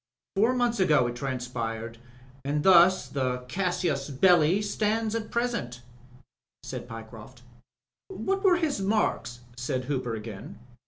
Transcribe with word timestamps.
Four 0.35 0.55
months 0.55 0.79
ago 0.79 1.05
it 1.05 1.15
transpired, 1.15 1.99
and 2.43 2.63
thus 2.63 3.07
the 3.07 3.45
casus 3.47 4.09
belli 4.09 4.59
stands 4.63 5.13
at 5.13 5.29
present/' 5.29 5.81
said 6.63 6.87
Pyecroft. 6.89 7.43
What 8.07 8.41
were 8.43 8.57
his 8.57 8.81
marks?" 8.81 9.41
said 9.55 9.85
Hooper 9.85 10.15
again. 10.15 10.57